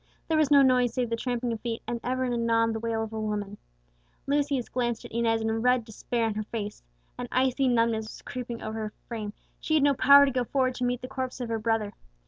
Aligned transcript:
There 0.27 0.35
was 0.39 0.49
no 0.49 0.63
noise, 0.63 0.95
save 0.95 1.11
the 1.11 1.15
tramping 1.15 1.53
of 1.53 1.59
feet, 1.61 1.83
and 1.87 1.99
ever 2.03 2.23
and 2.23 2.33
anon 2.33 2.73
the 2.73 2.79
wail 2.79 3.03
of 3.03 3.13
a 3.13 3.19
woman. 3.21 3.57
Lucius 4.25 4.67
glanced 4.67 5.05
at 5.05 5.11
Inez, 5.11 5.41
and 5.41 5.61
read 5.63 5.85
despair 5.85 6.27
in 6.27 6.33
her 6.33 6.41
face. 6.45 6.81
An 7.19 7.27
icy 7.31 7.67
numbness 7.67 8.07
was 8.07 8.21
creeping 8.23 8.63
over 8.63 8.79
her 8.79 8.93
frame; 9.07 9.33
she 9.59 9.75
had 9.75 9.83
no 9.83 9.93
power 9.93 10.25
to 10.25 10.31
go 10.31 10.43
forward 10.43 10.73
to 10.77 10.85
meet 10.85 11.01
the 11.03 11.07
corpse 11.07 11.39
of 11.39 11.49
her 11.49 11.59
brother. 11.59 11.93